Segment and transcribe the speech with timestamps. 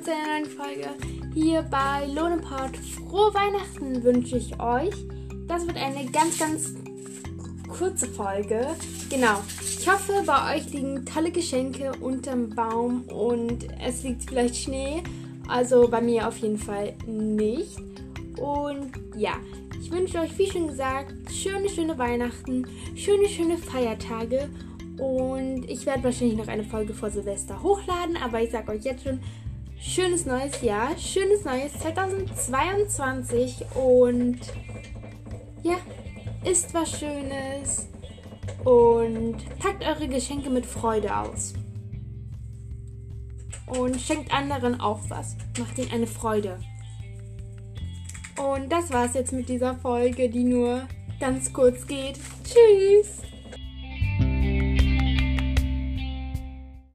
[0.00, 0.88] willkommen zu einer neuen Folge
[1.34, 2.76] hier bei Lohneport.
[2.76, 4.94] Frohe Weihnachten wünsche ich euch.
[5.46, 6.74] Das wird eine ganz, ganz
[7.68, 8.66] kurze Folge.
[9.08, 9.42] Genau.
[9.62, 15.02] Ich hoffe, bei euch liegen tolle Geschenke unterm Baum und es liegt vielleicht Schnee.
[15.48, 17.78] Also bei mir auf jeden Fall nicht.
[18.38, 19.34] Und ja,
[19.80, 24.48] ich wünsche euch, wie schon gesagt, schöne, schöne Weihnachten, schöne, schöne Feiertage
[24.98, 29.04] und ich werde wahrscheinlich noch eine Folge vor Silvester hochladen, aber ich sage euch jetzt
[29.04, 29.20] schon,
[29.80, 34.38] schönes neues Jahr, schönes neues 2022 und
[35.62, 35.76] ja,
[36.44, 37.88] isst was Schönes
[38.64, 41.54] und packt eure Geschenke mit Freude aus.
[43.66, 45.36] Und schenkt anderen auch was.
[45.58, 46.58] Macht ihnen eine Freude.
[48.36, 50.88] Und das war's jetzt mit dieser Folge, die nur
[51.20, 52.18] ganz kurz geht.
[52.42, 53.22] Tschüss!